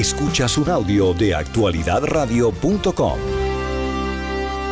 Escuchas 0.00 0.56
un 0.56 0.70
audio 0.70 1.12
de 1.12 1.34
actualidadradio.com. 1.34 3.18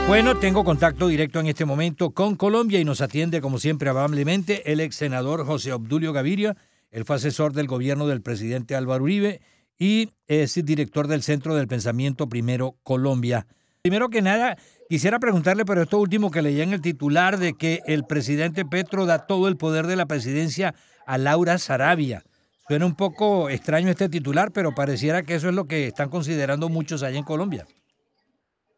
Bueno, 0.06 0.38
tengo 0.38 0.64
contacto 0.64 1.06
directo 1.08 1.38
en 1.38 1.48
este 1.48 1.66
momento 1.66 2.12
con 2.12 2.34
Colombia 2.34 2.80
y 2.80 2.84
nos 2.86 3.02
atiende 3.02 3.42
como 3.42 3.58
siempre 3.58 3.90
amablemente 3.90 4.72
el 4.72 4.80
ex 4.80 4.96
senador 4.96 5.44
José 5.44 5.74
Obdulio 5.74 6.14
Gaviria. 6.14 6.56
Él 6.90 7.04
fue 7.04 7.16
asesor 7.16 7.52
del 7.52 7.66
gobierno 7.66 8.06
del 8.06 8.22
presidente 8.22 8.74
Álvaro 8.74 9.04
Uribe 9.04 9.42
y 9.78 10.14
es 10.28 10.54
director 10.64 11.08
del 11.08 11.22
Centro 11.22 11.54
del 11.54 11.68
Pensamiento 11.68 12.30
Primero 12.30 12.78
Colombia. 12.82 13.46
Primero 13.82 14.08
que 14.08 14.22
nada, 14.22 14.56
quisiera 14.88 15.18
preguntarle, 15.18 15.66
pero 15.66 15.82
esto 15.82 15.98
último 15.98 16.30
que 16.30 16.40
leía 16.40 16.62
en 16.62 16.72
el 16.72 16.80
titular 16.80 17.36
de 17.36 17.52
que 17.52 17.80
el 17.84 18.06
presidente 18.06 18.64
Petro 18.64 19.04
da 19.04 19.26
todo 19.26 19.48
el 19.48 19.58
poder 19.58 19.88
de 19.88 19.96
la 19.96 20.06
presidencia 20.06 20.74
a 21.06 21.18
Laura 21.18 21.58
Sarabia. 21.58 22.24
Suena 22.68 22.84
un 22.84 22.94
poco 22.94 23.48
extraño 23.48 23.88
este 23.88 24.10
titular, 24.10 24.52
pero 24.52 24.74
pareciera 24.74 25.22
que 25.22 25.34
eso 25.34 25.48
es 25.48 25.54
lo 25.54 25.66
que 25.66 25.86
están 25.86 26.10
considerando 26.10 26.68
muchos 26.68 27.02
allá 27.02 27.16
en 27.16 27.24
Colombia. 27.24 27.66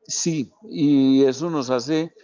Sí, 0.06 0.52
y 0.70 1.24
eso 1.24 1.50
nos 1.50 1.70
hace 1.70 2.14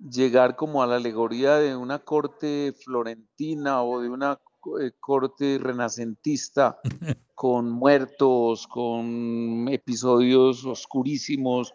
llegar 0.00 0.56
como 0.56 0.82
a 0.82 0.88
la 0.88 0.96
alegoría 0.96 1.56
de 1.58 1.76
una 1.76 2.00
corte 2.00 2.74
florentina 2.84 3.84
o 3.84 4.00
de 4.00 4.08
una 4.08 4.40
eh, 4.80 4.90
corte 4.98 5.58
renacentista 5.60 6.80
con 7.36 7.70
muertos, 7.70 8.66
con 8.66 9.68
episodios 9.68 10.64
oscurísimos, 10.64 11.72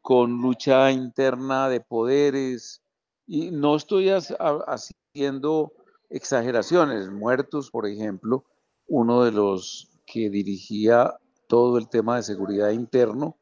con 0.00 0.40
lucha 0.40 0.92
interna 0.92 1.68
de 1.68 1.80
poderes. 1.80 2.82
Y 3.26 3.50
no 3.50 3.74
estoy 3.74 4.10
haciendo 4.10 5.72
exageraciones, 6.08 7.10
muertos, 7.10 7.70
por 7.70 7.86
ejemplo, 7.86 8.44
uno 8.90 9.22
de 9.22 9.30
los 9.30 9.88
que 10.04 10.30
dirigía 10.30 11.14
todo 11.46 11.78
el 11.78 11.88
tema 11.88 12.16
de 12.16 12.24
seguridad 12.24 12.70
interno, 12.70 13.36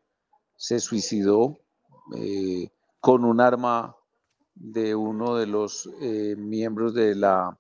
se 0.57 0.79
suicidó 0.79 1.59
eh, 2.17 2.71
con 3.01 3.25
un 3.25 3.41
arma 3.41 3.97
de 4.55 4.95
uno 4.95 5.37
de 5.37 5.47
los 5.47 5.89
eh, 6.03 6.37
miembros 6.37 6.93
de 6.93 7.15
la 7.15 7.59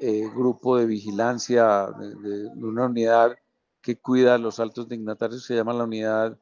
eh, 0.00 0.28
grupo 0.34 0.76
de 0.76 0.86
vigilancia 0.86 1.86
de, 1.86 2.46
una 2.56 2.86
unidad 2.86 3.36
que 3.80 3.96
cuida 3.96 4.34
a 4.34 4.38
los 4.38 4.58
altos 4.58 4.88
dignatarios, 4.88 5.44
se 5.44 5.54
llama 5.54 5.72
la 5.72 5.84
unidad 5.84 6.36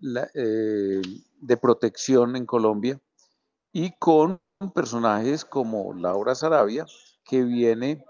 de 0.00 1.56
protección 1.56 2.36
en 2.36 2.44
Colombia, 2.44 3.00
y 3.72 3.92
con 3.98 4.38
personajes 4.74 5.46
como 5.46 5.94
Laura 5.94 6.34
Sarabia, 6.34 6.84
que 7.24 7.42
viene 7.42 8.04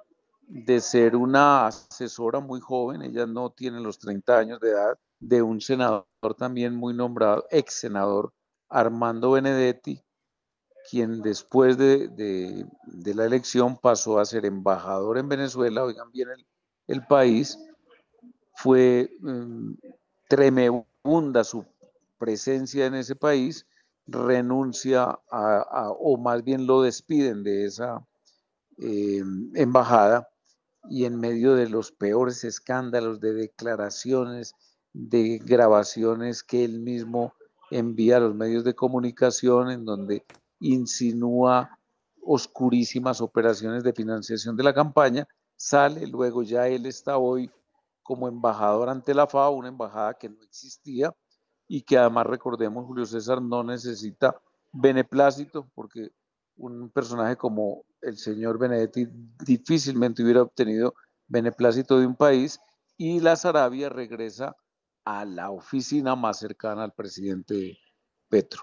de 0.49 0.81
ser 0.81 1.17
una 1.17 1.67
asesora 1.67 2.41
muy 2.41 2.61
joven, 2.61 3.03
ella 3.03 3.27
no 3.27 3.51
tiene 3.51 3.81
los 3.81 3.99
30 3.99 4.39
años 4.39 4.61
de 4.61 4.71
edad, 4.71 4.99
de 5.21 5.43
un 5.43 5.61
senador 5.61 6.07
también 6.39 6.75
muy 6.75 6.95
nombrado, 6.95 7.47
ex 7.51 7.75
senador 7.75 8.33
Armando 8.69 9.33
Benedetti, 9.33 10.03
quien 10.91 11.23
después 11.23 11.79
de, 11.79 12.67
la 12.87 13.25
elección 13.25 13.79
pasó 13.79 14.19
a 14.19 14.25
ser 14.25 14.45
embajador 14.45 15.19
en 15.19 15.29
Venezuela, 15.29 15.85
oigan 15.85 16.11
bien 16.13 16.29
el, 16.87 17.07
país, 17.07 17.59
fue 18.55 19.11
um, 19.23 19.77
tremenda 20.29 21.45
su 21.45 21.65
presencia 22.19 22.87
en 22.87 22.95
ese 22.95 23.17
país, 23.17 23.67
renuncia 24.07 25.19
a, 25.31 25.91
o 25.99 26.19
más 26.19 26.45
bien 26.45 26.67
lo 26.67 26.83
despiden 26.83 27.43
de 27.43 27.65
esa 27.65 28.07
em, 28.77 29.51
embajada 29.55 30.29
y 30.89 31.05
en 31.05 31.19
medio 31.19 31.55
de 31.55 31.69
los 31.69 31.93
peores 31.93 32.45
escándalos 32.45 33.21
de 33.21 33.33
declaraciones, 33.33 34.55
de 34.93 35.39
grabaciones 35.39 36.43
que 36.43 36.65
él 36.65 36.81
mismo 36.81 37.33
envía 37.71 38.19
a 38.19 38.21
los 38.21 38.35
medios 38.35 38.65
de 38.65 38.75
comunicación 38.75 39.71
en 39.71 39.85
donde 39.85 40.25
insinúa 40.61 41.79
oscurísimas 42.23 43.21
operaciones 43.21 43.85
de 43.85 43.93
financiación 43.93 44.57
de 44.57 44.63
la 44.63 44.75
campaña, 44.75 45.27
sale, 45.57 46.07
luego 46.07 46.43
ya 46.43 46.69
él 46.69 46.87
está 46.87 47.19
hoy 47.19 47.51
como 48.03 48.29
embajador 48.29 48.89
ante 48.89 49.15
la 49.15 49.27
FAO, 49.27 49.53
una 49.53 49.69
embajada 49.69 50.15
que 50.15 50.29
no 50.29 50.43
existía 50.43 51.15
y 51.67 51.83
que 51.83 51.99
además 51.99 52.27
recordemos 52.27 52.87
Julio 52.87 53.07
César 53.07 53.41
no 53.41 53.63
necesita 53.65 54.37
beneplácito 54.73 55.69
porque 55.75 56.11
un 56.57 56.91
personaje 56.91 57.37
como 57.37 57.85
el 58.05 58.17
señor 58.17 58.59
Benedetti 58.59 59.07
difícilmente 59.45 60.23
hubiera 60.23 60.43
obtenido 60.43 60.95
beneplácito 61.27 61.99
de 61.99 62.07
un 62.07 62.17
país 62.17 62.59
y 62.97 63.21
la 63.21 63.37
Sarabia 63.37 63.89
regresa 63.89 64.57
a 65.05 65.25
la 65.25 65.51
oficina 65.51 66.17
más 66.17 66.39
cercana 66.39 66.85
al 66.85 66.93
presidente 66.93 67.79
Petro. 68.29 68.63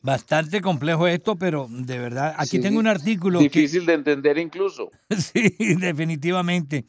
Bastante 0.00 0.60
complejo 0.60 1.06
esto, 1.06 1.36
pero 1.36 1.66
de 1.70 1.98
verdad, 1.98 2.34
aquí 2.36 2.58
tengo 2.58 2.78
un 2.78 2.86
artículo. 2.86 3.38
Difícil 3.38 3.86
de 3.86 3.94
entender 3.94 4.36
incluso. 4.38 4.90
sí, 5.16 5.56
definitivamente. 5.78 6.84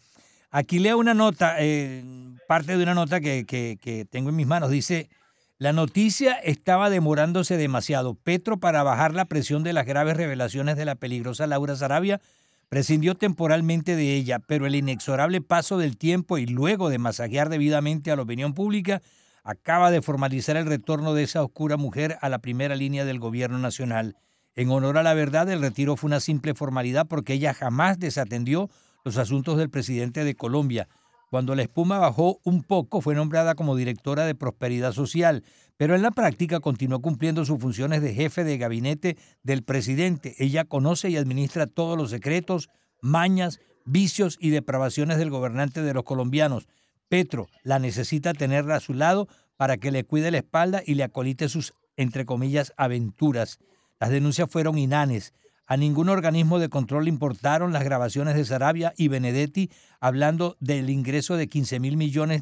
Aquí 0.51 0.79
leo 0.79 0.97
una 0.97 1.13
nota, 1.13 1.55
eh, 1.59 2.03
parte 2.47 2.75
de 2.75 2.83
una 2.83 2.93
nota 2.93 3.21
que, 3.21 3.45
que 3.45 4.05
tengo 4.09 4.29
en 4.29 4.35
mis 4.35 4.47
manos. 4.47 4.69
Dice, 4.69 5.09
la 5.57 5.71
noticia 5.71 6.33
estaba 6.33 6.89
demorándose 6.89 7.55
demasiado. 7.55 8.15
Petro, 8.15 8.57
para 8.57 8.83
bajar 8.83 9.13
la 9.13 9.23
presión 9.23 9.63
de 9.63 9.71
las 9.71 9.85
graves 9.85 10.17
revelaciones 10.17 10.75
de 10.75 10.83
la 10.83 10.95
peligrosa 10.95 11.47
Laura 11.47 11.77
Sarabia, 11.77 12.19
prescindió 12.67 13.15
temporalmente 13.15 13.95
de 13.95 14.15
ella, 14.15 14.39
pero 14.39 14.65
el 14.65 14.75
inexorable 14.75 15.39
paso 15.39 15.77
del 15.77 15.95
tiempo 15.95 16.37
y 16.37 16.45
luego 16.45 16.89
de 16.89 16.97
masajear 16.97 17.47
debidamente 17.47 18.11
a 18.11 18.17
la 18.17 18.23
opinión 18.23 18.53
pública, 18.53 19.01
acaba 19.45 19.91
de 19.91 20.01
formalizar 20.01 20.57
el 20.57 20.65
retorno 20.65 21.13
de 21.13 21.23
esa 21.23 21.41
oscura 21.41 21.77
mujer 21.77 22.17
a 22.19 22.27
la 22.27 22.39
primera 22.39 22.75
línea 22.75 23.05
del 23.05 23.19
gobierno 23.19 23.57
nacional. 23.57 24.17
En 24.55 24.69
honor 24.71 24.97
a 24.97 25.03
la 25.03 25.13
verdad, 25.13 25.49
el 25.49 25.61
retiro 25.61 25.95
fue 25.95 26.09
una 26.09 26.19
simple 26.19 26.53
formalidad 26.53 27.07
porque 27.07 27.33
ella 27.33 27.53
jamás 27.53 27.97
desatendió 27.97 28.69
los 29.05 29.17
asuntos 29.17 29.57
del 29.57 29.69
presidente 29.69 30.25
de 30.25 30.35
Colombia. 30.35 30.89
Cuando 31.35 31.53
la 31.53 31.63
espuma 31.63 31.99
bajó 31.99 32.39
un 32.45 32.63
poco, 32.63 33.01
fue 33.01 33.13
nombrada 33.13 33.55
como 33.55 33.75
directora 33.75 34.25
de 34.25 34.35
Prosperidad 34.35 34.93
Social, 34.93 35.43
pero 35.75 35.93
en 35.93 36.01
la 36.01 36.11
práctica 36.11 36.61
continuó 36.61 37.01
cumpliendo 37.01 37.43
sus 37.43 37.59
funciones 37.59 38.01
de 38.01 38.13
jefe 38.13 38.45
de 38.45 38.57
gabinete 38.57 39.17
del 39.43 39.61
presidente. 39.61 40.35
Ella 40.39 40.63
conoce 40.63 41.09
y 41.09 41.17
administra 41.17 41.67
todos 41.67 41.97
los 41.97 42.11
secretos, 42.11 42.69
mañas, 43.01 43.59
vicios 43.83 44.37
y 44.39 44.51
depravaciones 44.51 45.17
del 45.17 45.29
gobernante 45.29 45.81
de 45.81 45.93
los 45.93 46.05
colombianos. 46.05 46.69
Petro 47.09 47.49
la 47.63 47.79
necesita 47.79 48.33
tenerla 48.33 48.77
a 48.77 48.79
su 48.79 48.93
lado 48.93 49.27
para 49.57 49.75
que 49.75 49.91
le 49.91 50.05
cuide 50.05 50.31
la 50.31 50.37
espalda 50.37 50.83
y 50.85 50.93
le 50.93 51.03
acolite 51.03 51.49
sus, 51.49 51.73
entre 51.97 52.25
comillas, 52.25 52.71
aventuras. 52.77 53.59
Las 53.99 54.09
denuncias 54.09 54.49
fueron 54.49 54.77
inanes. 54.77 55.33
A 55.67 55.77
ningún 55.77 56.09
organismo 56.09 56.59
de 56.59 56.69
control 56.69 57.07
importaron 57.07 57.73
las 57.73 57.83
grabaciones 57.83 58.35
de 58.35 58.45
Sarabia 58.45 58.93
y 58.97 59.07
Benedetti 59.07 59.71
hablando 59.99 60.57
del 60.59 60.89
ingreso 60.89 61.37
de 61.37 61.47
15 61.47 61.79
mil 61.79 61.97
millones 61.97 62.41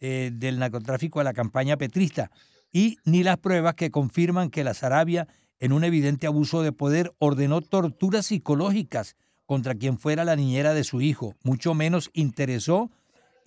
eh, 0.00 0.30
del 0.32 0.58
narcotráfico 0.58 1.20
a 1.20 1.24
la 1.24 1.34
campaña 1.34 1.76
petrista 1.76 2.30
y 2.72 2.98
ni 3.04 3.22
las 3.22 3.38
pruebas 3.38 3.74
que 3.74 3.90
confirman 3.90 4.50
que 4.50 4.64
la 4.64 4.74
Sarabia, 4.74 5.28
en 5.60 5.72
un 5.72 5.84
evidente 5.84 6.26
abuso 6.26 6.62
de 6.62 6.72
poder, 6.72 7.12
ordenó 7.18 7.60
torturas 7.60 8.26
psicológicas 8.26 9.16
contra 9.46 9.74
quien 9.74 9.98
fuera 9.98 10.24
la 10.24 10.36
niñera 10.36 10.74
de 10.74 10.84
su 10.84 11.00
hijo. 11.00 11.34
Mucho 11.42 11.74
menos 11.74 12.10
interesó 12.12 12.90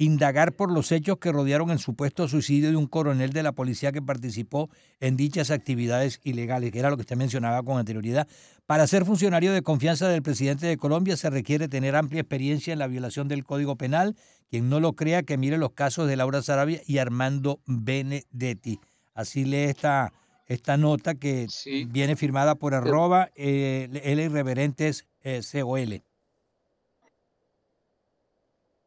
indagar 0.01 0.53
por 0.53 0.71
los 0.71 0.91
hechos 0.91 1.19
que 1.19 1.31
rodearon 1.31 1.69
el 1.69 1.77
supuesto 1.77 2.27
suicidio 2.27 2.71
de 2.71 2.75
un 2.75 2.87
coronel 2.87 3.33
de 3.33 3.43
la 3.43 3.51
policía 3.51 3.91
que 3.91 4.01
participó 4.01 4.67
en 4.99 5.15
dichas 5.15 5.51
actividades 5.51 6.19
ilegales, 6.23 6.71
que 6.71 6.79
era 6.79 6.89
lo 6.89 6.97
que 6.97 7.01
usted 7.01 7.17
mencionaba 7.17 7.61
con 7.61 7.77
anterioridad. 7.77 8.27
Para 8.65 8.87
ser 8.87 9.05
funcionario 9.05 9.53
de 9.53 9.61
confianza 9.61 10.07
del 10.07 10.23
presidente 10.23 10.65
de 10.65 10.77
Colombia 10.77 11.15
se 11.17 11.29
requiere 11.29 11.67
tener 11.67 11.95
amplia 11.95 12.21
experiencia 12.21 12.73
en 12.73 12.79
la 12.79 12.87
violación 12.87 13.27
del 13.27 13.43
Código 13.43 13.75
Penal. 13.75 14.15
Quien 14.49 14.69
no 14.69 14.79
lo 14.79 14.93
crea, 14.93 15.21
que 15.21 15.37
mire 15.37 15.59
los 15.59 15.73
casos 15.73 16.07
de 16.07 16.15
Laura 16.15 16.41
Sarabia 16.41 16.81
y 16.87 16.97
Armando 16.97 17.61
Benedetti. 17.67 18.79
Así 19.13 19.45
lee 19.45 19.65
esta, 19.65 20.13
esta 20.47 20.77
nota 20.77 21.13
que 21.13 21.45
viene 21.89 22.15
firmada 22.15 22.55
por 22.55 22.73
arroba 22.73 23.29
eh, 23.35 23.87
L 24.03 24.23
Irreverentes 24.23 25.05
eh, 25.21 25.41
COL. 25.61 26.01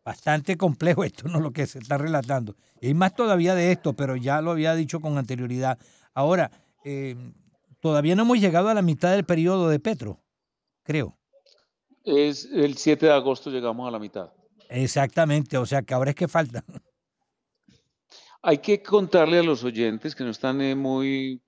Bastante 0.05 0.57
complejo 0.57 1.05
esto, 1.05 1.29
¿no? 1.29 1.41
Lo 1.41 1.53
que 1.53 1.67
se 1.67 1.79
está 1.79 1.99
relatando. 1.99 2.57
Y 2.81 2.95
más 2.95 3.15
todavía 3.15 3.55
de 3.55 3.73
esto, 3.73 3.95
pero 3.95 4.17
ya 4.17 4.41
lo 4.41 4.51
había 4.51 4.75
dicho 4.75 5.01
con 5.01 5.17
anterioridad. 5.17 5.79
Ahora, 6.13 6.51
eh, 6.85 7.17
todavía 7.81 8.15
no 8.15 8.23
hemos 8.23 8.39
llegado 8.39 8.69
a 8.69 8.75
la 8.75 8.83
mitad 8.83 9.13
del 9.13 9.25
periodo 9.25 9.69
de 9.69 9.81
Petro, 9.81 10.21
creo. 10.83 11.17
Es 12.05 12.45
el 12.53 12.77
7 12.77 13.07
de 13.07 13.13
agosto 13.13 13.51
llegamos 13.51 13.89
a 13.89 13.91
la 13.91 13.99
mitad. 13.99 14.31
Exactamente, 14.69 15.57
o 15.57 15.65
sea 15.65 15.83
que 15.83 15.95
ahora 15.95 16.11
es 16.11 16.17
que 16.17 16.29
falta. 16.29 16.63
Hay 18.43 18.59
que 18.59 18.83
contarle 18.83 19.39
a 19.39 19.43
los 19.43 19.65
oyentes 19.65 20.15
que 20.15 20.23
no 20.23 20.31
están 20.31 20.61
eh, 20.61 20.75
muy 20.75 21.41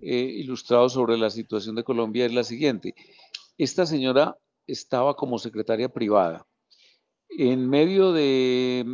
eh, 0.00 0.14
ilustrados 0.14 0.92
sobre 0.92 1.18
la 1.18 1.30
situación 1.30 1.74
de 1.74 1.82
Colombia, 1.82 2.26
es 2.26 2.32
la 2.32 2.44
siguiente. 2.44 2.94
Esta 3.58 3.86
señora 3.86 4.36
estaba 4.66 5.16
como 5.16 5.40
secretaria 5.40 5.88
privada 5.88 6.46
en 7.36 7.68
medio 7.68 8.12
de, 8.12 8.84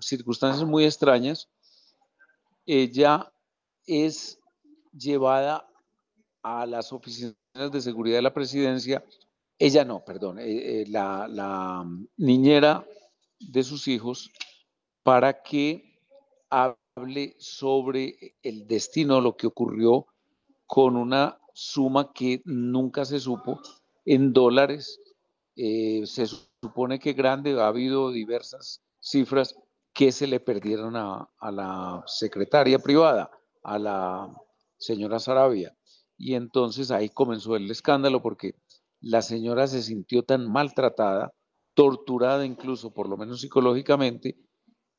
circunstancias 0.00 0.66
muy 0.66 0.84
extrañas, 0.84 1.48
ella 2.66 3.32
es 3.86 4.38
llevada 4.92 5.66
a 6.42 6.66
las 6.66 6.92
oficinas 6.92 7.34
de 7.54 7.80
seguridad 7.80 8.16
de 8.16 8.22
la 8.22 8.34
presidencia, 8.34 9.04
ella 9.58 9.84
no, 9.84 10.04
perdón, 10.04 10.38
eh, 10.38 10.82
eh, 10.82 10.84
la, 10.88 11.86
niñera 12.16 12.84
de 13.38 13.62
sus 13.62 13.88
hijos, 13.88 14.30
para 15.02 15.42
que 15.42 15.98
hable 16.50 17.34
sobre 17.38 18.34
el 18.42 18.66
destino, 18.66 19.20
lo 19.20 19.36
que 19.36 19.46
ocurrió 19.46 20.06
con 20.66 20.96
una 20.96 21.38
suma 21.52 22.12
que 22.12 22.42
nunca 22.44 23.04
se 23.04 23.20
supo 23.20 23.60
en 24.04 24.32
dólares. 24.32 25.00
Eh, 25.56 26.02
se 26.06 26.26
supone 26.26 26.98
que 26.98 27.12
grande, 27.12 27.60
ha 27.60 27.68
habido 27.68 28.10
diversas 28.10 28.82
cifras 29.00 29.54
que 29.92 30.10
se 30.10 30.26
le 30.26 30.40
perdieron 30.40 30.96
a, 30.96 31.28
la 31.40 32.02
secretaria 32.06 32.80
privada, 32.80 33.30
a 33.62 33.78
la 33.78 34.34
señora 34.76 35.20
Sarabia. 35.20 35.76
Y 36.16 36.34
entonces 36.34 36.90
ahí 36.90 37.08
comenzó 37.08 37.54
el 37.54 37.70
escándalo 37.70 38.20
porque 38.20 38.56
la 39.00 39.22
señora 39.22 39.68
se 39.68 39.82
sintió 39.82 40.24
tan 40.24 40.50
maltratada, 40.50 41.32
torturada 41.74 42.44
incluso, 42.44 42.92
por 42.92 43.08
lo 43.08 43.16
menos 43.16 43.40
psicológicamente, 43.40 44.36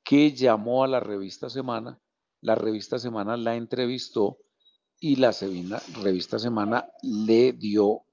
que 0.03 0.31
llamó 0.31 0.83
a 0.83 0.87
la 0.87 1.01
revista 1.01 1.49
Semana. 1.49 1.99
La 2.41 2.55
revista 2.55 2.99
Semana 2.99 3.35
la 3.35 3.55
entrevistó 3.55 4.37
y 4.99 5.17
la 5.17 5.35
revista 6.01 6.39
Semana 6.39 6.87
le 7.01 7.51
dio 7.51 8.04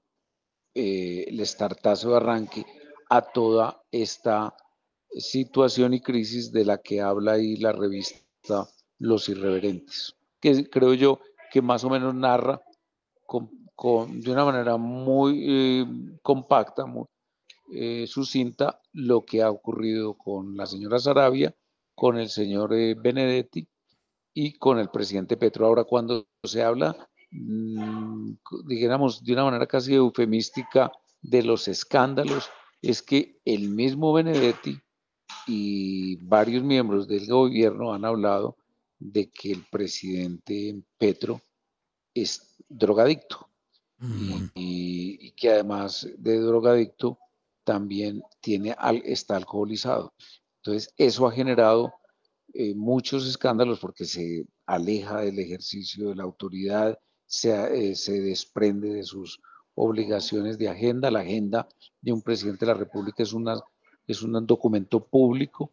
eh, 0.75 1.25
el 1.27 1.39
estartazo 1.39 2.11
de 2.11 2.17
arranque 2.17 2.65
a 3.09 3.21
toda 3.21 3.81
esta 3.91 4.55
situación 5.09 5.93
y 5.93 6.01
crisis 6.01 6.51
de 6.51 6.65
la 6.65 6.79
que 6.79 7.01
habla 7.01 7.33
ahí 7.33 7.57
la 7.57 7.71
revista 7.71 8.67
Los 8.99 9.29
Irreverentes, 9.29 10.15
que 10.39 10.69
creo 10.69 10.93
yo 10.93 11.19
que 11.51 11.61
más 11.61 11.83
o 11.83 11.89
menos 11.89 12.15
narra 12.15 12.61
de 13.83 14.31
una 14.31 14.45
manera 14.45 14.77
muy 14.77 15.45
eh, 15.45 15.85
compacta, 16.21 16.85
muy 16.85 17.05
eh, 17.73 18.05
sucinta, 18.07 18.79
lo 18.93 19.25
que 19.25 19.41
ha 19.41 19.49
ocurrido 19.49 20.15
con 20.15 20.55
la 20.55 20.65
señora 20.65 20.99
Sarabia, 20.99 21.55
con 21.95 22.17
el 22.17 22.29
señor 22.29 22.73
eh, 22.73 22.95
Benedetti 22.95 23.67
y 24.33 24.53
con 24.53 24.79
el 24.79 24.89
presidente 24.89 25.37
Petro. 25.37 25.65
Ahora, 25.65 25.83
cuando 25.83 26.27
se 26.43 26.63
habla, 26.63 27.09
mm, 27.33 28.37
digamos, 28.65 29.23
de 29.23 29.33
una 29.33 29.45
manera 29.45 29.67
casi 29.67 29.93
eufemística 29.93 30.91
de 31.21 31.43
los 31.43 31.67
escándalos, 31.67 32.49
es 32.81 33.01
que 33.01 33.39
el 33.45 33.69
mismo 33.69 34.13
Benedetti 34.13 34.79
y 35.47 36.17
varios 36.17 36.63
miembros 36.63 37.07
del 37.07 37.27
gobierno 37.27 37.93
han 37.93 38.05
hablado 38.05 38.57
de 38.99 39.29
que 39.29 39.51
el 39.51 39.65
presidente 39.69 40.81
Petro 40.97 41.41
es 42.13 42.55
drogadicto 42.69 43.49
y, 44.55 45.31
que 45.31 45.49
además 45.49 46.07
de 46.17 46.39
drogadicto 46.39 47.17
también 47.63 48.21
tiene, 48.41 48.75
está 49.05 49.37
alcoholizado. 49.37 50.13
Entonces, 50.57 50.93
eso 50.97 51.27
ha 51.27 51.31
generado 51.31 51.93
eh, 52.53 52.73
muchos 52.75 53.27
escándalos 53.27 53.79
porque 53.79 54.05
se 54.05 54.45
aleja 54.65 55.21
del 55.21 55.39
ejercicio 55.39 56.09
de 56.09 56.15
la 56.15 56.23
autoridad, 56.23 56.99
se, 57.33 57.49
eh, 57.89 57.95
se 57.95 58.21
desprende 58.21 58.93
de 58.93 59.03
sus 59.03 59.41
obligaciones 59.73 60.59
de 60.59 60.69
agenda. 60.69 61.09
La 61.09 61.21
agenda 61.21 61.67
de 61.99 62.13
un 62.13 62.21
presidente 62.21 62.65
de 62.65 62.73
la 62.73 62.77
República 62.77 63.23
es, 63.23 63.33
una, 63.33 63.55
es 64.05 64.21
un 64.21 64.45
documento 64.45 65.03
público 65.03 65.71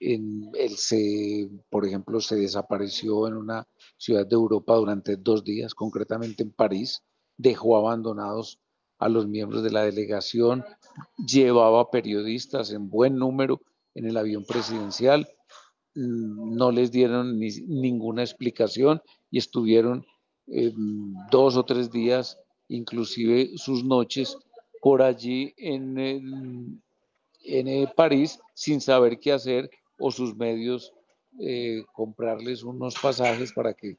en, 0.00 0.50
él 0.54 0.76
se, 0.76 1.50
por 1.68 1.86
ejemplo, 1.86 2.20
se 2.20 2.36
desapareció 2.36 3.28
en 3.28 3.34
una 3.34 3.68
ciudad 3.98 4.26
de 4.26 4.34
Europa 4.34 4.74
durante 4.74 5.16
dos 5.16 5.44
días, 5.44 5.74
concretamente 5.74 6.42
en 6.42 6.52
París, 6.52 7.02
dejó 7.36 7.76
abandonados 7.76 8.58
a 8.98 9.10
los 9.10 9.26
miembros 9.26 9.62
de 9.62 9.72
la 9.72 9.84
delegación, 9.84 10.64
llevaba 11.26 11.90
periodistas 11.90 12.72
en 12.72 12.88
buen 12.88 13.16
número 13.16 13.60
en 13.94 14.06
el 14.06 14.16
avión 14.16 14.44
presidencial, 14.44 15.28
mm, 15.94 16.56
no 16.56 16.70
les 16.70 16.90
dieron 16.90 17.38
ninguna 17.38 18.22
explicación 18.22 19.02
y 19.30 19.38
estuvieron 19.38 20.06
em, 20.46 21.14
dos 21.30 21.56
o 21.56 21.64
tres 21.64 21.90
días, 21.90 22.38
inclusive 22.68 23.50
sus 23.56 23.84
noches, 23.84 24.36
por 24.80 25.02
allí 25.02 25.54
en, 25.56 25.98
en 25.98 27.68
eh, 27.68 27.92
París 27.94 28.38
sin 28.54 28.80
saber 28.80 29.18
qué 29.18 29.32
hacer 29.32 29.70
o 29.98 30.10
sus 30.10 30.36
medios 30.36 30.92
eh, 31.38 31.84
comprarles 31.92 32.62
unos 32.62 32.94
pasajes 32.98 33.52
para 33.52 33.74
que 33.74 33.96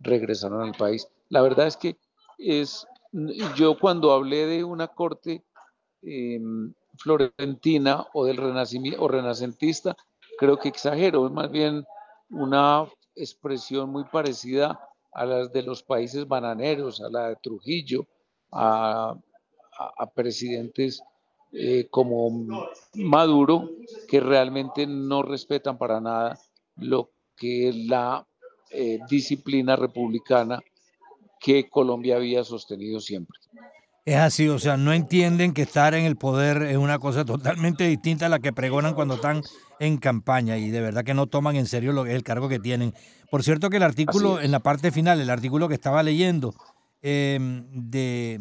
regresaran 0.00 0.60
al 0.60 0.74
país. 0.74 1.08
La 1.28 1.42
verdad 1.42 1.66
es 1.66 1.76
que 1.76 1.96
es, 2.38 2.86
yo 3.56 3.78
cuando 3.78 4.12
hablé 4.12 4.46
de 4.46 4.64
una 4.64 4.88
corte 4.88 5.44
em, 6.02 6.72
florentina 6.98 8.06
o 8.12 8.24
del 8.24 8.36
renacimiento 8.36 9.02
o 9.02 9.08
renacentista, 9.08 9.96
creo 10.38 10.58
que 10.58 10.68
exagero, 10.68 11.26
es 11.26 11.32
más 11.32 11.50
bien 11.50 11.84
una 12.30 12.86
expresión 13.14 13.90
muy 13.90 14.04
parecida 14.04 14.80
a 15.12 15.24
las 15.24 15.52
de 15.52 15.62
los 15.62 15.82
países 15.82 16.26
bananeros, 16.26 17.00
a 17.00 17.08
la 17.08 17.28
de 17.28 17.36
Trujillo, 17.36 18.06
a, 18.52 19.16
presidentes 20.14 21.02
eh, 21.52 21.88
como 21.90 22.46
Maduro, 22.94 23.70
que 24.08 24.20
realmente 24.20 24.86
no 24.86 25.22
respetan 25.22 25.78
para 25.78 26.00
nada 26.00 26.38
lo 26.76 27.10
que 27.36 27.68
es 27.68 27.76
la 27.76 28.26
eh, 28.70 28.98
disciplina 29.08 29.76
republicana 29.76 30.60
que 31.40 31.68
Colombia 31.68 32.16
había 32.16 32.44
sostenido 32.44 33.00
siempre. 33.00 33.38
Es 34.04 34.16
así, 34.16 34.48
o 34.48 34.58
sea, 34.58 34.76
no 34.76 34.92
entienden 34.92 35.52
que 35.52 35.62
estar 35.62 35.94
en 35.94 36.04
el 36.04 36.16
poder 36.16 36.62
es 36.62 36.78
una 36.78 36.98
cosa 36.98 37.24
totalmente 37.24 37.84
distinta 37.84 38.26
a 38.26 38.28
la 38.30 38.38
que 38.38 38.52
pregonan 38.52 38.94
cuando 38.94 39.16
están 39.16 39.42
en 39.78 39.98
campaña 39.98 40.56
y 40.56 40.70
de 40.70 40.80
verdad 40.80 41.04
que 41.04 41.14
no 41.14 41.26
toman 41.26 41.56
en 41.56 41.66
serio 41.66 41.92
lo, 41.92 42.06
el 42.06 42.22
cargo 42.22 42.48
que 42.48 42.58
tienen. 42.58 42.94
Por 43.30 43.42
cierto 43.42 43.68
que 43.68 43.76
el 43.76 43.82
artículo, 43.82 44.40
en 44.40 44.50
la 44.50 44.60
parte 44.60 44.90
final, 44.90 45.20
el 45.20 45.30
artículo 45.30 45.68
que 45.68 45.74
estaba 45.74 46.02
leyendo 46.02 46.54
eh, 47.02 47.38
de, 47.72 48.40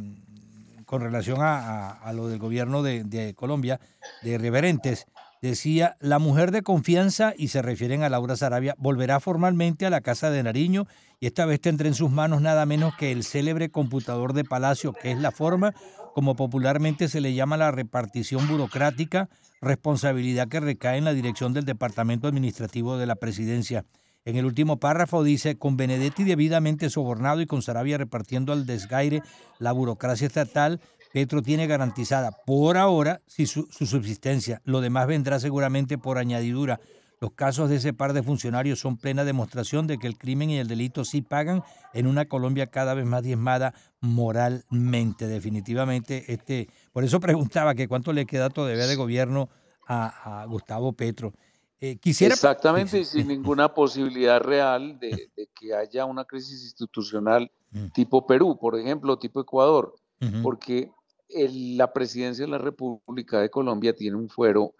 con 0.86 1.02
relación 1.02 1.38
a, 1.42 2.12
lo 2.14 2.28
del 2.28 2.40
gobierno 2.40 2.82
de, 2.82 3.34
Colombia, 3.36 3.80
de 4.24 4.38
reverentes, 4.38 5.06
decía, 5.42 5.96
la 6.00 6.20
mujer 6.20 6.52
de 6.52 6.62
confianza, 6.62 7.34
y 7.38 7.50
se 7.50 7.62
refieren 7.62 8.04
a 8.04 8.10
Laura 8.10 8.36
Sarabia, 8.36 8.76
volverá 8.78 9.20
formalmente 9.20 9.86
a 9.86 9.90
la 9.90 10.02
Casa 10.02 10.30
de 10.30 10.44
Nariño 10.44 10.88
y 11.20 11.28
esta 11.28 11.46
vez 11.46 11.60
tendrá 11.60 11.88
en 11.88 11.94
sus 11.94 12.12
manos 12.12 12.42
nada 12.42 12.66
menos 12.66 12.96
que 12.96 13.12
el 13.12 13.24
célebre 13.24 13.70
computador 13.70 14.34
de 14.34 14.44
Palacio, 14.44 14.94
que 14.94 15.12
es 15.12 15.18
la 15.18 15.32
forma 15.32 15.74
como 16.14 16.36
popularmente 16.36 17.08
se 17.08 17.22
le 17.22 17.34
llama 17.34 17.58
la 17.58 17.72
repartición 17.72 18.48
burocrática, 18.48 19.30
responsabilidad 19.62 20.48
que 20.48 20.60
recae 20.60 20.98
en 20.98 21.06
la 21.06 21.14
dirección 21.14 21.54
del 21.54 21.66
Departamento 21.66 22.28
Administrativo 22.28 22.98
de 22.98 23.06
la 23.06 23.16
Presidencia. 23.16 23.86
En 24.26 24.36
el 24.36 24.46
último 24.46 24.80
párrafo 24.80 25.24
dice, 25.24 25.58
con 25.58 25.78
Benedetti 25.78 26.24
debidamente 26.24 26.90
sobornado 26.90 27.42
y 27.42 27.46
con 27.46 27.62
Sarabia 27.62 27.98
repartiendo 27.98 28.52
al 28.52 28.66
desgaire 28.66 29.24
la 29.60 29.72
burocracia 29.72 30.28
estatal, 30.28 30.82
Petro 31.12 31.42
tiene 31.42 31.68
garantizada 31.68 32.32
por 32.46 32.78
ahora 32.78 33.22
su, 33.28 33.46
su 33.46 33.86
subsistencia. 33.86 34.62
Lo 34.64 34.82
demás 34.82 35.08
vendrá 35.08 35.40
seguramente 35.40 35.98
por 35.98 36.18
añadidura. 36.18 36.80
Los 37.22 37.32
casos 37.34 37.70
de 37.70 37.78
ese 37.78 37.92
par 37.94 38.14
de 38.14 38.24
funcionarios 38.24 38.80
son 38.80 38.98
plena 38.98 39.26
demostración 39.26 39.88
de 39.88 39.98
que 39.98 40.08
el 40.08 40.18
crimen 40.18 40.50
y 40.52 40.58
el 40.58 40.68
delito 40.68 41.04
sí 41.04 41.22
pagan 41.22 41.64
en 41.94 42.08
una 42.08 42.26
Colombia 42.26 42.68
cada 42.68 42.94
vez 42.94 43.06
más 43.06 43.24
diezmada 43.24 43.74
moralmente. 44.00 45.28
Definitivamente, 45.28 46.32
este, 46.32 46.70
por 46.94 47.04
eso 47.04 47.20
preguntaba 47.20 47.76
que 47.76 47.88
cuánto 47.88 48.14
le 48.14 48.26
queda 48.26 48.50
todavía 48.50 48.88
de 48.88 48.96
gobierno 48.96 49.50
a 49.88 50.46
Gustavo 50.48 50.94
Petro. 50.94 51.34
Eh, 51.82 51.98
Exactamente, 52.04 53.00
y 53.00 53.06
sin 53.06 53.30
ninguna 53.30 53.74
posibilidad 53.74 54.42
real 54.42 55.00
de, 55.00 55.32
que 55.58 55.74
haya 55.74 56.04
una 56.04 56.26
crisis 56.26 56.62
institucional 56.64 57.50
mm. 57.72 57.88
tipo 57.94 58.28
Perú, 58.28 58.58
por 58.60 58.78
ejemplo, 58.78 59.18
tipo 59.18 59.40
Ecuador, 59.40 59.96
porque 60.44 60.92
la 61.30 61.94
presidencia 61.94 62.46
de 62.46 62.52
la 62.52 62.58
República 62.58 63.40
de 63.40 63.50
Colombia 63.50 63.96
tiene 63.96 64.18
un 64.18 64.30
fuero 64.30 64.74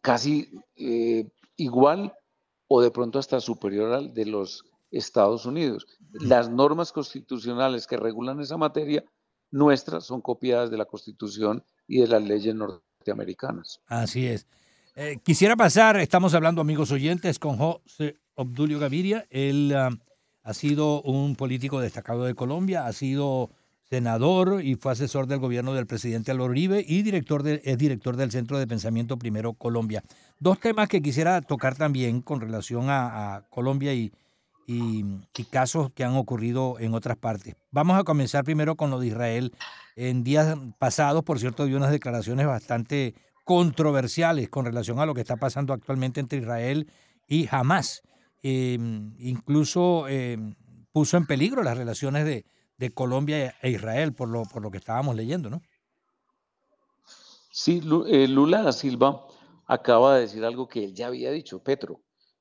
casi 0.00 0.50
eh, 0.76 1.28
igual 1.56 2.12
o 2.68 2.80
de 2.80 2.90
pronto 2.90 3.18
hasta 3.18 3.40
superior 3.40 3.92
al 3.92 4.14
de 4.14 4.26
los 4.26 4.64
Estados 4.90 5.46
Unidos. 5.46 5.86
Las 6.12 6.50
normas 6.50 6.92
constitucionales 6.92 7.86
que 7.86 7.96
regulan 7.96 8.40
esa 8.40 8.56
materia 8.56 9.04
nuestras 9.50 10.04
son 10.04 10.20
copiadas 10.20 10.70
de 10.70 10.76
la 10.76 10.84
Constitución 10.84 11.64
y 11.86 12.00
de 12.00 12.08
las 12.08 12.22
leyes 12.22 12.54
norteamericanas. 12.54 13.80
Así 13.86 14.26
es. 14.26 14.46
Eh, 14.94 15.18
quisiera 15.22 15.56
pasar, 15.56 15.96
estamos 15.98 16.34
hablando, 16.34 16.60
amigos 16.60 16.90
oyentes, 16.90 17.38
con 17.38 17.56
José 17.56 18.16
Obdulio 18.34 18.78
Gaviria. 18.78 19.26
Él 19.30 19.74
ah, 19.74 19.90
ha 20.42 20.54
sido 20.54 21.02
un 21.02 21.36
político 21.36 21.80
destacado 21.80 22.24
de 22.24 22.34
Colombia, 22.34 22.86
ha 22.86 22.92
sido 22.92 23.50
senador 23.90 24.62
y 24.62 24.74
fue 24.74 24.92
asesor 24.92 25.26
del 25.26 25.38
gobierno 25.38 25.72
del 25.72 25.86
presidente 25.86 26.30
Álvaro 26.30 26.50
Uribe 26.50 26.84
y 26.86 27.02
director 27.02 27.46
es 27.46 27.78
director 27.78 28.16
del 28.16 28.30
Centro 28.30 28.58
de 28.58 28.66
Pensamiento 28.66 29.18
Primero 29.18 29.54
Colombia. 29.54 30.02
Dos 30.38 30.60
temas 30.60 30.88
que 30.88 31.00
quisiera 31.00 31.40
tocar 31.40 31.74
también 31.74 32.20
con 32.20 32.40
relación 32.40 32.86
a, 32.88 33.44
Colombia 33.50 33.94
y, 33.94 34.12
y, 34.66 35.04
casos 35.50 35.90
que 35.92 36.04
han 36.04 36.16
ocurrido 36.16 36.76
en 36.78 36.94
otras 36.94 37.16
partes. 37.16 37.56
Vamos 37.70 37.98
a 37.98 38.04
comenzar 38.04 38.44
primero 38.44 38.76
con 38.76 38.90
lo 38.90 39.00
de 39.00 39.08
Israel. 39.08 39.52
En 39.96 40.22
días 40.22 40.56
pasados, 40.78 41.24
por 41.24 41.38
cierto, 41.38 41.64
dio 41.64 41.76
unas 41.76 41.90
declaraciones 41.90 42.46
bastante 42.46 43.14
controversiales 43.44 44.50
con 44.50 44.66
relación 44.66 45.00
a 45.00 45.06
lo 45.06 45.14
que 45.14 45.22
está 45.22 45.36
pasando 45.36 45.72
actualmente 45.72 46.20
entre 46.20 46.40
Israel 46.40 46.90
y 47.26 47.48
Hamas. 47.50 48.02
Em, 48.42 49.14
incluso 49.18 50.06
em, 50.08 50.54
puso 50.92 51.16
en 51.16 51.26
peligro 51.26 51.62
las 51.62 51.76
relaciones 51.76 52.24
de, 52.24 52.44
de 52.78 52.94
Colombia 52.94 53.56
e 53.60 53.70
Israel, 53.70 54.14
por 54.14 54.28
lo, 54.28 54.44
por 54.44 54.62
lo 54.62 54.70
que 54.70 54.78
estábamos 54.78 55.14
leyendo, 55.14 55.50
¿no? 55.50 55.60
Sí, 57.50 57.82
eh, 58.06 58.28
Lula 58.28 58.62
da 58.62 58.72
Silva 58.72 59.26
acaba 59.66 60.14
de 60.14 60.22
decir 60.22 60.44
algo 60.44 60.68
que 60.68 60.84
él 60.84 60.94
ya 60.94 61.08
había 61.08 61.32
dicho, 61.32 61.62
Petro, 61.62 62.00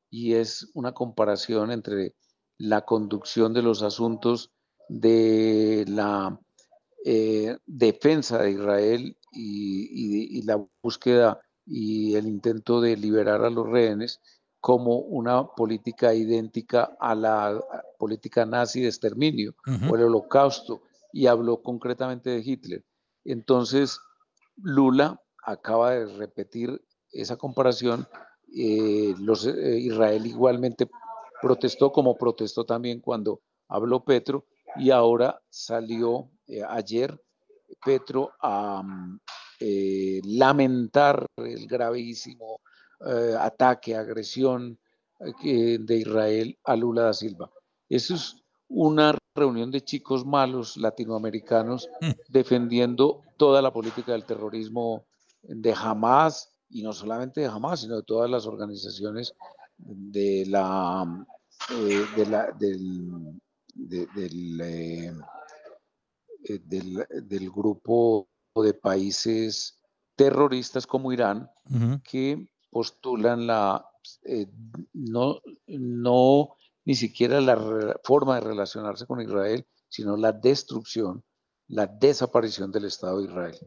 y 0.09 0.35
es 0.35 0.69
una 0.73 0.93
comparación 0.93 1.71
entre 1.71 2.15
la 2.57 2.81
conducción 2.85 3.53
de 3.53 3.63
los 3.63 3.81
asuntos 3.81 4.51
de 4.89 5.85
la 5.87 6.39
eh, 7.03 7.57
defensa 7.65 8.41
de 8.41 8.51
Israel 8.51 9.17
y, 9.31 10.37
y, 10.37 10.41
la 10.43 10.63
búsqueda 10.81 11.41
y 11.65 12.15
el 12.15 12.27
intento 12.27 12.79
de 12.79 12.95
liberar 12.95 13.43
a 13.43 13.49
los 13.49 13.67
rehenes 13.67 14.21
como 14.59 14.97
una 14.97 15.47
política 15.47 16.13
idéntica 16.13 16.95
a 16.99 17.15
la 17.15 17.59
política 17.97 18.45
nazi 18.45 18.81
de 18.81 18.87
exterminio 18.87 19.55
o 19.89 19.95
el 19.95 20.03
holocausto 20.03 20.81
y 21.13 21.27
habló 21.27 21.61
concretamente 21.61 22.29
de 22.29 22.39
Hitler. 22.39 22.83
Entonces, 23.23 23.99
Lula 24.57 25.21
acaba 25.43 25.91
de 25.91 26.05
repetir 26.17 26.81
esa 27.11 27.37
comparación. 27.37 28.07
Eh, 28.55 29.13
los, 29.19 29.45
eh, 29.45 29.77
Israel 29.79 30.25
igualmente 30.25 30.89
protestó 31.41 31.91
como 31.91 32.17
protestó 32.17 32.65
también 32.65 33.01
cuando 33.01 33.41
habló 33.67 34.03
Petro 34.03 34.45
y 34.77 34.91
ahora 34.91 35.41
salió 35.49 36.29
eh, 36.47 36.61
ayer 36.67 37.21
Petro 37.85 38.31
a 38.41 38.81
mm, 38.83 39.19
lamentar 40.23 41.25
el 41.37 41.67
gravísimo 41.67 42.61
eh, 42.99 43.35
ataque, 43.39 43.95
agresión 43.95 44.79
eh, 45.43 45.77
de 45.79 45.97
Israel 45.97 46.57
a 46.63 46.75
Lula 46.75 47.03
da 47.03 47.13
Silva. 47.13 47.49
Eso 47.89 48.15
es 48.15 48.43
una 48.67 49.17
reunión 49.35 49.71
de 49.71 49.81
chicos 49.81 50.25
malos 50.25 50.77
latinoamericanos 50.77 51.87
mm. 52.01 52.09
defendiendo 52.29 53.21
toda 53.37 53.61
la 53.61 53.71
política 53.71 54.13
del 54.13 54.25
terrorismo 54.25 55.05
de 55.43 55.73
Hamas 55.73 56.51
y 56.69 56.81
no 56.81 56.91
solamente 56.91 57.41
de 57.41 57.47
Hamas, 57.47 57.81
sino 57.81 57.97
de 57.97 58.03
todas 58.03 58.29
las 58.29 58.45
organizaciones 58.45 59.33
de 59.77 60.45
la, 60.47 61.25
eh, 61.69 62.05
de 62.15 62.25
la 62.25 62.51
del, 62.51 63.39
del, 63.73 64.57
del, 67.23 67.51
grupo 67.51 68.27
de 68.55 68.73
países 68.73 69.79
terroristas 70.15 70.87
como 70.87 71.13
Irán, 71.13 71.49
que 72.03 72.47
postulan 72.69 73.47
la, 73.47 73.85
eh, 74.23 74.47
no, 74.93 75.41
no 75.67 76.49
ni 76.85 76.95
siquiera 76.95 77.41
la 77.41 77.57
forma 78.03 78.35
de 78.35 78.41
relacionarse 78.41 79.05
con 79.05 79.21
Israel, 79.21 79.65
sino 79.89 80.15
la 80.15 80.31
destrucción, 80.31 81.23
la 81.67 81.87
desaparición 81.87 82.71
del 82.71 82.85
Estado 82.85 83.19
de 83.19 83.25
Israel. 83.25 83.57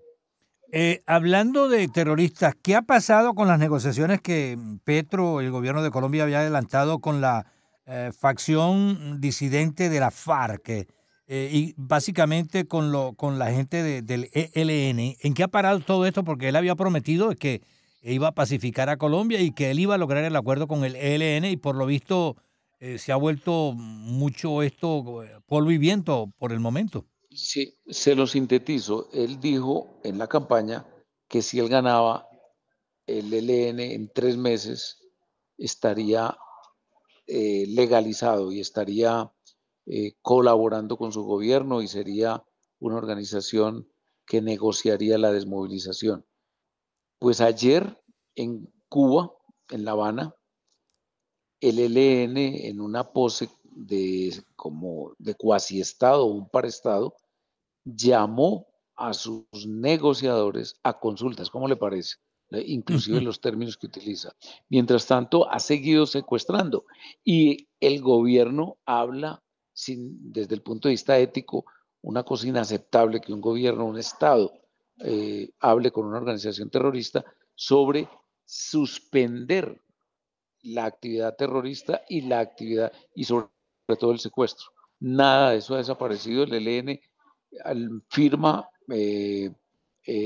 Eh, 0.72 1.02
hablando 1.06 1.68
de 1.68 1.88
terroristas, 1.88 2.54
¿qué 2.62 2.76
ha 2.76 2.82
pasado 2.82 3.34
con 3.34 3.48
las 3.48 3.58
negociaciones 3.58 4.20
que 4.20 4.56
Petro, 4.84 5.40
el 5.40 5.50
gobierno 5.50 5.82
de 5.82 5.90
Colombia, 5.90 6.22
había 6.22 6.40
adelantado 6.40 7.00
con 7.00 7.20
la 7.20 7.52
eh, 7.86 8.10
facción 8.16 9.20
disidente 9.20 9.88
de 9.88 10.00
la 10.00 10.10
FARC 10.10 10.88
y 11.32 11.74
básicamente 11.76 12.66
con, 12.66 12.90
lo, 12.90 13.12
con 13.12 13.38
la 13.38 13.52
gente 13.52 14.02
del 14.02 14.30
ELN? 14.32 15.14
¿En 15.20 15.32
qué 15.32 15.44
ha 15.44 15.48
parado 15.48 15.78
todo 15.78 16.04
esto? 16.04 16.24
Porque 16.24 16.48
él 16.48 16.56
había 16.56 16.74
prometido 16.74 17.30
que 17.36 17.62
iba 18.02 18.28
a 18.28 18.34
pacificar 18.34 18.88
a 18.88 18.96
Colombia 18.96 19.40
y 19.40 19.52
que 19.52 19.70
él 19.70 19.80
iba 19.80 19.94
a 19.94 19.98
lograr 19.98 20.24
el 20.24 20.36
acuerdo 20.36 20.66
con 20.66 20.84
el 20.84 20.96
ELN 20.96 21.44
y 21.44 21.56
por 21.56 21.76
lo 21.76 21.86
visto 21.86 22.36
eh, 22.80 22.98
se 22.98 23.12
ha 23.12 23.16
vuelto 23.16 23.72
mucho 23.74 24.62
esto 24.62 25.22
eh, 25.22 25.38
polvo 25.46 25.70
y 25.70 25.76
viento 25.76 26.32
por 26.38 26.50
el 26.52 26.60
momento. 26.60 27.04
Sí, 27.30 27.78
se 27.86 28.14
lo 28.14 28.26
sintetizo. 28.26 29.10
Él 29.12 29.38
dijo 29.38 30.00
en 30.02 30.16
la 30.16 30.26
campaña 30.26 30.86
que 31.28 31.42
si 31.42 31.58
él 31.58 31.68
ganaba 31.68 32.26
el 33.06 33.32
ELN 33.32 33.80
en 33.80 34.10
tres 34.12 34.36
meses 34.38 34.98
estaría 35.58 36.36
eh, 37.26 37.66
legalizado 37.68 38.50
y 38.50 38.60
estaría 38.60 39.30
colaborando 40.22 40.96
con 40.96 41.10
su 41.10 41.24
gobierno 41.24 41.82
y 41.82 41.88
sería 41.88 42.44
una 42.78 42.96
organización 42.96 43.88
que 44.24 44.40
negociaría 44.40 45.18
la 45.18 45.32
desmovilización. 45.32 46.24
Pues 47.20 47.42
ayer 47.42 48.02
en 48.34 48.72
Cuba, 48.88 49.30
en 49.68 49.84
La 49.84 49.90
Habana, 49.90 50.34
el 51.60 51.78
ELN 51.78 52.38
en 52.38 52.80
una 52.80 53.12
pose 53.12 53.50
de 53.62 54.32
como 54.56 55.12
de 55.18 55.34
cuasi 55.34 55.82
estado 55.82 56.24
o 56.24 56.32
un 56.32 56.48
estado 56.64 57.14
llamó 57.84 58.66
a 58.96 59.12
sus 59.12 59.44
negociadores 59.66 60.76
a 60.82 60.98
consultas. 60.98 61.50
¿Cómo 61.50 61.68
le 61.68 61.76
parece? 61.76 62.16
Inclusive 62.50 63.20
los 63.20 63.38
términos 63.38 63.76
que 63.76 63.86
utiliza. 63.86 64.34
Mientras 64.70 65.06
tanto, 65.06 65.48
ha 65.50 65.60
seguido 65.60 66.06
secuestrando 66.06 66.86
y 67.22 67.68
el 67.80 68.00
gobierno 68.00 68.78
habla 68.86 69.42
sin, 69.74 70.32
desde 70.32 70.54
el 70.54 70.62
punto 70.62 70.88
de 70.88 70.94
vista 70.94 71.18
ético, 71.18 71.66
una 72.00 72.22
cosa 72.22 72.48
inaceptable 72.48 73.20
que 73.20 73.34
un 73.34 73.42
gobierno, 73.42 73.84
un 73.84 73.98
Estado, 73.98 74.54
eh, 75.02 75.50
hable 75.60 75.90
con 75.90 76.06
una 76.06 76.18
organización 76.18 76.70
terrorista 76.70 77.24
sobre 77.54 78.08
suspender 78.44 79.80
la 80.62 80.84
actividad 80.84 81.36
terrorista 81.36 82.02
y 82.08 82.22
la 82.22 82.40
actividad 82.40 82.92
y 83.14 83.24
sobre 83.24 83.48
todo 83.98 84.12
el 84.12 84.18
secuestro. 84.18 84.66
Nada 84.98 85.50
de 85.50 85.58
eso 85.58 85.74
ha 85.74 85.78
desaparecido. 85.78 86.44
El 86.44 86.68
ELN 86.68 87.00
firma 88.08 88.68
eh, 88.90 89.50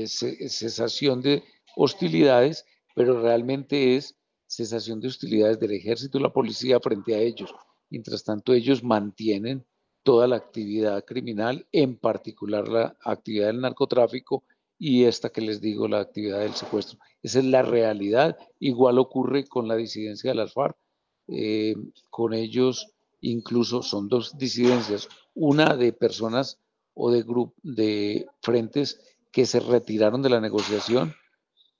cesación 0.07 1.21
de 1.21 1.43
hostilidades, 1.75 2.65
pero 2.95 3.21
realmente 3.21 3.95
es 3.95 4.17
cesación 4.47 4.99
de 4.99 5.07
hostilidades 5.07 5.59
del 5.59 5.71
ejército 5.71 6.17
y 6.17 6.21
la 6.21 6.33
policía 6.33 6.79
frente 6.79 7.15
a 7.15 7.19
ellos. 7.19 7.53
Mientras 7.89 8.23
tanto, 8.23 8.53
ellos 8.53 8.83
mantienen 8.83 9.65
toda 10.03 10.27
la 10.27 10.35
actividad 10.35 11.03
criminal, 11.05 11.67
en 11.71 11.97
particular 11.97 12.67
la 12.67 12.97
actividad 13.03 13.47
del 13.47 13.61
narcotráfico 13.61 14.43
y 14.77 15.05
esta 15.05 15.29
que 15.29 15.41
les 15.41 15.61
digo, 15.61 15.87
la 15.87 15.99
actividad 15.99 16.39
del 16.39 16.53
secuestro. 16.53 16.99
Esa 17.21 17.39
es 17.39 17.45
la 17.45 17.61
realidad. 17.61 18.37
Igual 18.59 18.99
ocurre 18.99 19.45
con 19.45 19.67
la 19.67 19.75
disidencia 19.75 20.31
de 20.31 20.35
las 20.35 20.53
FARC. 20.53 20.77
Eh, 21.27 21.75
con 22.09 22.33
ellos 22.33 22.93
incluso 23.21 23.81
son 23.81 24.07
dos 24.07 24.37
disidencias, 24.37 25.09
una 25.33 25.75
de 25.75 25.93
personas 25.93 26.59
o 26.93 27.11
de, 27.11 27.25
de 27.63 28.27
frentes 28.41 28.99
que 29.31 29.45
se 29.45 29.59
retiraron 29.59 30.21
de 30.21 30.29
la 30.29 30.39
negociación 30.39 31.15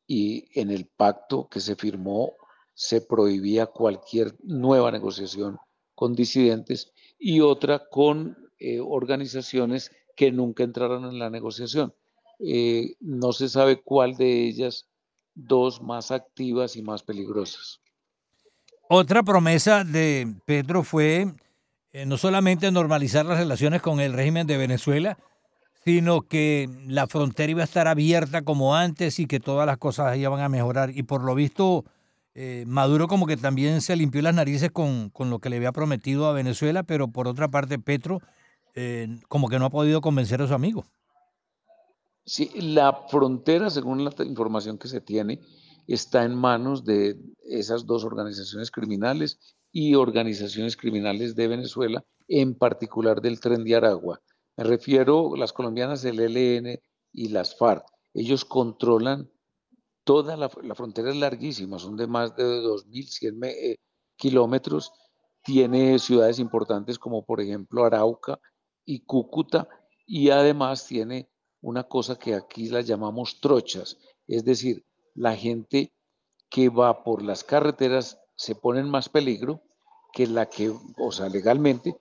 y 0.07 0.45
en 0.59 0.71
el 0.71 0.87
pacto 0.87 1.47
que 1.49 1.59
se 1.59 1.75
firmó 1.75 2.33
se 2.73 3.01
prohibía 3.01 3.67
cualquier 3.67 4.35
nueva 4.43 4.91
negociación 4.91 5.57
con 5.93 6.13
disidentes 6.13 6.91
y 7.17 7.39
otra 7.39 7.87
con 7.89 8.37
eh, 8.59 8.79
organizaciones 8.81 9.91
que 10.15 10.31
nunca 10.31 10.63
entraron 10.63 11.05
en 11.05 11.19
la 11.19 11.29
negociación. 11.29 11.93
Eh, 12.39 12.95
no 12.99 13.33
se 13.33 13.49
sabe 13.49 13.81
cuál 13.81 14.15
de 14.15 14.47
ellas 14.47 14.85
dos 15.33 15.81
más 15.81 16.11
activas 16.11 16.75
y 16.75 16.81
más 16.81 17.03
peligrosas. 17.03 17.81
Otra 18.89 19.23
promesa 19.23 19.83
de 19.83 20.33
Petro 20.45 20.83
fue 20.83 21.33
eh, 21.91 22.05
no 22.05 22.17
solamente 22.17 22.71
normalizar 22.71 23.25
las 23.25 23.39
relaciones 23.39 23.81
con 23.81 23.99
el 23.99 24.13
régimen 24.13 24.47
de 24.47 24.57
Venezuela, 24.57 25.17
sino 25.83 26.21
que 26.21 26.69
la 26.87 27.07
frontera 27.07 27.51
iba 27.51 27.61
a 27.61 27.65
estar 27.65 27.87
abierta 27.87 28.43
como 28.43 28.75
antes 28.75 29.19
y 29.19 29.27
que 29.27 29.39
todas 29.39 29.65
las 29.65 29.77
cosas 29.77 30.17
iban 30.17 30.39
a 30.41 30.49
mejorar. 30.49 30.91
Y 30.95 31.03
por 31.03 31.23
lo 31.23 31.35
visto, 31.35 31.85
eh, 32.33 32.63
Maduro 32.67 33.07
como 33.07 33.27
que 33.27 33.37
también 33.37 33.81
se 33.81 33.95
limpió 33.95 34.21
las 34.21 34.35
narices 34.35 34.71
con, 34.71 35.09
con, 35.09 35.29
lo 35.29 35.39
que 35.39 35.49
le 35.49 35.57
había 35.57 35.71
prometido 35.71 36.27
a 36.27 36.33
Venezuela, 36.33 36.83
pero 36.83 37.07
por 37.07 37.27
otra 37.27 37.47
parte 37.49 37.79
Petro 37.79 38.21
como 39.29 39.47
que 39.47 39.57
no 39.57 39.63
ha 39.63 39.69
podido 39.69 40.01
convencer 40.01 40.41
a 40.41 40.47
su 40.47 40.53
amigo. 40.53 40.85
Sí, 42.25 42.49
la 42.55 43.05
frontera, 43.07 43.69
según 43.69 44.03
la 44.03 44.11
información 44.25 44.79
que 44.79 44.87
se 44.87 44.99
tiene, 44.99 45.41
está 45.87 46.23
en 46.23 46.35
manos 46.35 46.83
de 46.83 47.19
esas 47.43 47.85
dos 47.85 48.03
organizaciones 48.03 48.71
criminales 48.71 49.39
y 49.71 49.93
organizaciones 49.93 50.75
criminales 50.75 51.35
de 51.35 51.47
Venezuela, 51.47 52.03
en 52.27 52.55
particular 52.57 53.21
del 53.21 53.39
tren 53.39 53.63
de 53.63 53.75
Aragua. 53.75 54.21
Me 54.57 54.63
refiero 54.63 55.35
a 55.35 55.37
las 55.37 55.53
colombianas, 55.53 56.03
el 56.05 56.19
ELN 56.19 56.79
y 57.11 57.27
las 57.29 57.57
FARC. 57.57 57.85
Ellos 58.13 58.43
controlan 58.43 59.29
toda 60.03 60.35
la, 60.37 60.49
frontera, 60.49 61.11
es 61.11 61.17
larguísima, 61.17 61.77
son 61.77 61.97
de 61.97 62.07
más 62.07 62.35
de 62.35 62.43
2.100 62.43 63.45
eh, 63.47 63.77
kilómetros. 64.15 64.93
Tiene 65.43 65.99
ciudades 65.99 66.39
importantes 66.39 66.97
como 66.97 67.23
por 67.23 67.39
ejemplo 67.41 67.85
Arauca 67.85 68.39
y 68.83 69.01
Cúcuta 69.01 69.67
y 70.07 70.29
además 70.31 70.87
tiene 70.87 71.29
una 71.65 71.85
cosa 71.85 72.15
que 72.15 72.35
aquí 72.35 72.69
la 72.69 72.81
llamamos 72.81 73.41
trochas, 73.41 73.97
es 74.27 74.45
decir, 74.45 74.85
la 75.15 75.35
gente 75.35 75.91
que 76.47 76.69
va 76.69 77.03
por 77.03 77.23
las 77.23 77.43
carreteras 77.43 78.19
se 78.35 78.53
pone 78.53 78.81
en 78.81 78.89
más 78.89 79.09
peligro 79.09 79.63
que 80.13 80.27
la 80.27 80.45
que, 80.45 80.69
o 80.69 81.11
sea, 81.11 81.27
legalmente, 81.27 81.97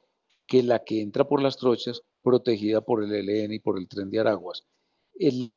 que 0.47 0.63
la 0.63 0.85
que 0.85 1.01
entra 1.01 1.27
por 1.27 1.41
las 1.41 1.57
trochas 1.57 2.03
protegida 2.23 2.83
por 2.83 3.03
el 3.03 3.15
ELN 3.15 3.55
y 3.55 3.59
por 3.59 3.79
el 3.79 3.89
tren 3.89 4.11
de 4.11 4.21
Araguas. 4.21 4.65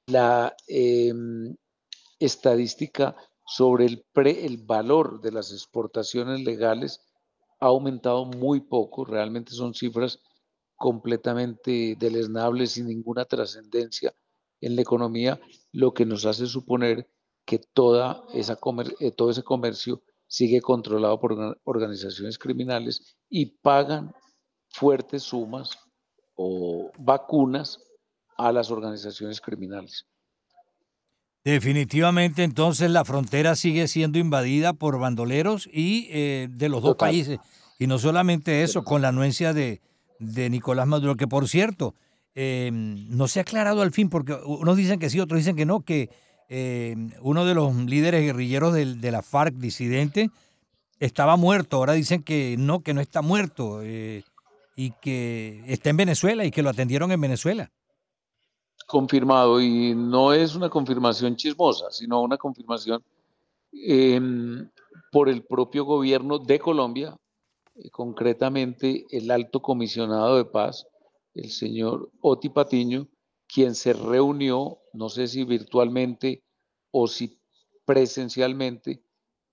la 0.05 0.55
em, 0.67 1.53
estadística 2.17 3.13
sobre 3.45 3.87
el, 3.87 4.05
el 4.15 4.57
valor 4.57 5.19
de 5.19 5.33
las 5.33 5.51
exportaciones 5.51 6.45
legales 6.45 7.01
ha 7.59 7.65
aumentado 7.65 8.23
muy 8.23 8.61
poco, 8.61 9.03
realmente 9.03 9.51
son 9.51 9.73
cifras 9.73 10.21
completamente 10.77 11.95
deleznables, 11.99 12.71
sin 12.71 12.87
ninguna 12.87 13.25
trascendencia 13.25 14.13
en 14.61 14.75
la 14.75 14.81
economía, 14.81 15.39
lo 15.71 15.93
que 15.93 16.05
nos 16.05 16.25
hace 16.25 16.45
suponer 16.45 17.09
que 17.45 17.59
toda 17.59 18.23
esa 18.33 18.59
eh, 18.99 19.11
todo 19.11 19.31
ese 19.31 19.43
comercio 19.43 20.01
sigue 20.27 20.61
controlado 20.61 21.19
por 21.19 21.59
organizaciones 21.63 22.37
criminales 22.37 23.17
y 23.29 23.45
pagan 23.45 24.13
fuertes 24.69 25.23
sumas 25.23 25.77
o 26.35 26.91
vacunas 26.99 27.79
a 28.37 28.51
las 28.51 28.69
organizaciones 28.69 29.41
criminales. 29.41 30.05
Definitivamente, 31.43 32.43
entonces 32.43 32.91
la 32.91 33.05
frontera 33.05 33.55
sigue 33.55 33.87
siendo 33.87 34.19
invadida 34.19 34.73
por 34.73 34.99
bandoleros 34.99 35.69
y 35.71 36.09
eh, 36.11 36.49
de 36.51 36.69
los 36.69 36.83
dos 36.83 36.97
países. 36.97 37.39
Y 37.79 37.87
no 37.87 37.99
solamente 37.99 38.63
eso, 38.63 38.83
con 38.83 39.01
la 39.01 39.09
anuencia 39.09 39.53
de, 39.53 39.81
Nicolás 40.19 40.87
Maduro, 40.87 41.15
que 41.15 41.27
por 41.27 41.47
cierto, 41.47 41.95
eh, 42.35 42.69
no 42.71 43.27
se 43.27 43.39
ha 43.39 43.41
aclarado 43.41 43.81
al 43.81 43.91
fin, 43.91 44.09
porque 44.09 44.33
unos 44.45 44.77
dicen 44.77 44.99
que 44.99 45.09
sí, 45.09 45.19
otros 45.19 45.39
dicen 45.39 45.55
que 45.55 45.65
no, 45.65 45.81
que 45.81 46.09
eh, 46.49 46.95
uno 47.21 47.45
de 47.45 47.55
los 47.55 47.75
líderes 47.75 48.21
guerrilleros 48.21 48.73
de, 48.73 49.11
la 49.11 49.21
FARC 49.21 49.55
disidente 49.55 50.29
estaba 50.99 51.35
muerto. 51.35 51.77
Ahora 51.77 51.93
dicen 51.93 52.23
que 52.23 52.55
no, 52.57 52.81
que 52.81 52.93
no 52.93 53.01
está 53.01 53.21
muerto 53.21 53.81
eh, 53.81 54.23
y 54.75 54.91
que 55.01 55.63
está 55.67 55.89
en 55.89 55.97
Venezuela 55.97 56.45
y 56.45 56.51
que 56.51 56.61
lo 56.61 56.69
atendieron 56.69 57.11
en 57.11 57.21
Venezuela. 57.21 57.71
Confirmado, 58.85 59.59
y 59.59 59.95
no 59.95 60.31
es 60.31 60.55
una 60.55 60.69
confirmación 60.69 61.35
chismosa, 61.35 61.91
sino 61.91 62.21
una 62.21 62.37
confirmación 62.37 63.03
em, 63.73 64.69
por 65.11 65.27
el 65.27 65.43
propio 65.43 65.83
gobierno 65.83 66.37
de 66.37 66.59
Colombia, 66.59 67.17
concretamente 67.91 69.05
el 69.11 69.29
alto 69.31 69.61
comisionado 69.61 70.37
de 70.37 70.45
paz, 70.45 70.87
el 71.33 71.51
señor 71.51 72.11
Oti 72.21 72.49
Patiño, 72.49 73.07
quien 73.47 73.75
se 73.75 73.93
reunió, 73.93 74.79
no 74.93 75.09
sé 75.09 75.27
si 75.27 75.43
virtualmente 75.43 76.43
o 76.91 77.07
si 77.07 77.39
presencialmente, 77.85 79.01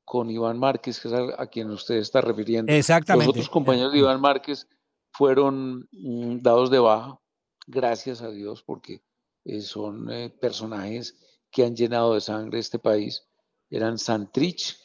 con 0.04 0.30
Iván 0.30 0.58
Márquez, 0.58 1.00
que 1.00 1.08
es 1.08 1.14
a, 1.14 1.46
quien 1.46 1.70
usted 1.70 1.96
está 1.96 2.20
refiriendo. 2.20 2.72
Exactamente. 2.72 3.26
Los 3.26 3.36
otros 3.36 3.48
compañeros 3.48 3.92
de 3.92 4.00
Iván 4.00 4.20
Márquez 4.20 4.68
fueron 5.12 5.88
mm, 5.92 6.38
dados 6.40 6.70
de 6.70 6.78
baja, 6.78 7.18
gracias 7.66 8.20
a 8.20 8.30
Dios, 8.30 8.62
porque 8.62 9.02
eh, 9.44 9.60
son 9.60 10.10
eh, 10.10 10.30
personajes 10.30 11.16
que 11.50 11.64
han 11.64 11.76
llenado 11.76 12.14
de 12.14 12.20
sangre 12.20 12.58
este 12.58 12.78
país. 12.78 13.26
Eran 13.70 13.98
Santrich 13.98 14.76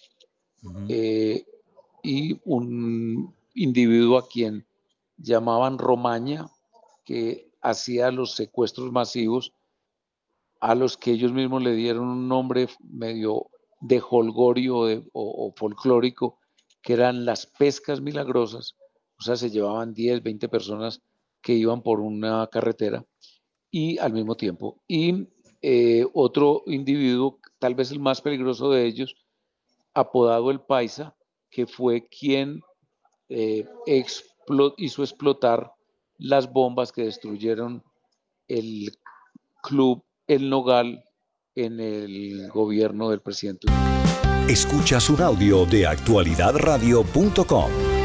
eh, 0.88 1.46
y 2.04 2.40
un 2.46 3.34
individuo 3.54 4.18
a 4.18 4.28
quien 4.28 4.66
llamaban 5.18 5.78
Romaña, 5.78 6.48
que 7.06 7.50
hacía 7.62 8.12
los 8.12 8.36
secuestros 8.36 8.92
masivos 8.92 9.54
a 10.60 10.76
los 10.76 10.98
que 10.98 11.12
ellos 11.12 11.32
mismos 11.32 11.64
le 11.64 11.74
dieron 11.74 12.08
un 12.08 12.28
nombre 12.28 12.68
medio 12.82 13.48
de 13.82 14.02
holgorio 14.08 15.06
o, 15.14 15.54
folclórico, 15.56 16.38
que 16.82 16.94
eran 16.94 17.26
las 17.26 17.46
pescas 17.46 18.02
milagrosas, 18.02 18.76
o 19.18 19.22
sea, 19.22 19.36
se 19.36 19.50
llevaban 19.50 19.94
10, 19.94 20.22
20 20.24 20.50
personas 20.50 21.02
que 21.42 21.54
iban 21.54 21.82
por 21.82 22.00
una 22.00 22.48
carretera 22.48 23.06
y 23.72 23.98
al 23.98 24.14
mismo 24.14 24.36
tiempo. 24.36 24.82
Y 24.88 25.28
eh, 25.62 26.06
otro 26.14 26.64
individuo, 26.68 27.40
tal 27.60 27.76
vez 27.76 27.92
el 27.92 28.00
más 28.00 28.22
peligroso 28.22 28.70
de 28.70 28.86
ellos, 28.86 29.16
apodado 29.94 30.52
el 30.52 30.62
Paisa, 30.62 31.16
que 31.50 31.68
fue 31.68 32.08
quien 32.08 32.62
eh, 33.30 33.66
hizo 34.78 35.04
explotar 35.04 35.72
las 36.18 36.52
bombas 36.52 36.92
que 36.92 37.04
destruyeron 37.04 37.84
el 38.48 38.92
club 39.62 40.04
El 40.28 40.50
Nogal 40.50 41.04
en 41.56 41.80
el 41.80 42.50
gobierno 42.50 43.10
del 43.10 43.22
presidente. 43.22 43.68
Escuchas 44.48 45.10
un 45.10 45.22
audio 45.22 45.66
de 45.66 45.86
actualidadradio.com. 45.86 47.99